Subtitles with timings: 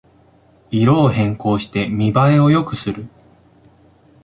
[0.71, 3.07] 色を変更して見ばえを良くする